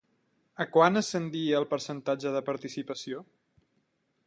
A 0.63 0.65
quant 0.77 0.97
ascendia 1.01 1.59
el 1.59 1.67
percentatge 1.75 2.33
de 2.37 2.43
participació? 2.49 3.23